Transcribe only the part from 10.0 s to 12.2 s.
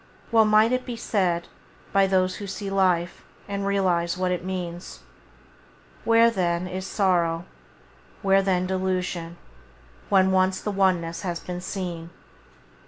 when once the one ness has been seen